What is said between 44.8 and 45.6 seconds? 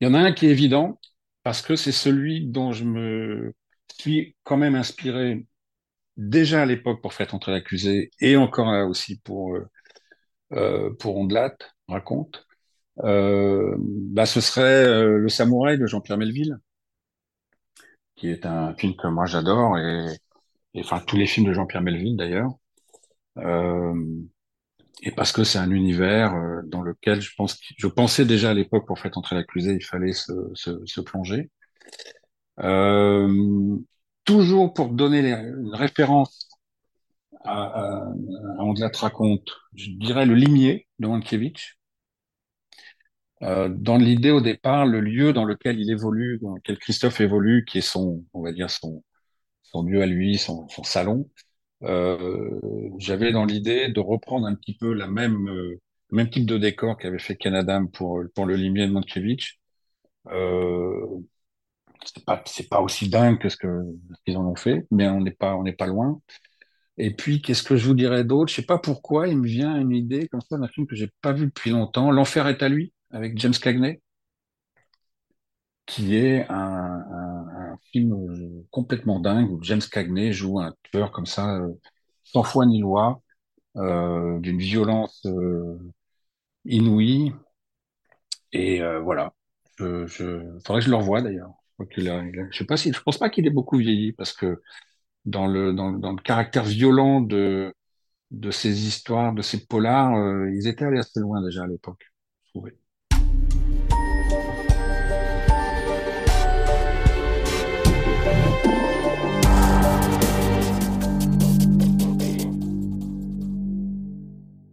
le lieu dans